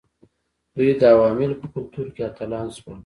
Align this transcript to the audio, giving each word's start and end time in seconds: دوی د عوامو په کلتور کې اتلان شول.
دوی 0.75 0.91
د 0.99 1.03
عوامو 1.13 1.59
په 1.59 1.65
کلتور 1.75 2.07
کې 2.15 2.21
اتلان 2.29 2.67
شول. 2.77 2.99